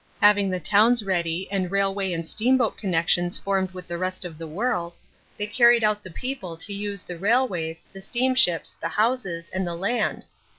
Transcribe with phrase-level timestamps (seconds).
[0.19, 4.47] Having the towns ready and railway and steamboat connections formed with the rest of the
[4.47, 4.95] world,
[5.37, 9.75] they carried out the people to use the railways, the steamships, the houses, and the
[9.75, 10.25] land.